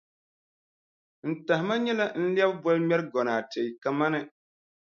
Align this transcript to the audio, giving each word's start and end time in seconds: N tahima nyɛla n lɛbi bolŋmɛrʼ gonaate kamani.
N 1.29 1.31
tahima 1.45 1.75
nyɛla 1.83 2.05
n 2.21 2.23
lɛbi 2.35 2.55
bolŋmɛrʼ 2.63 3.05
gonaate 3.13 3.61
kamani. 3.81 4.21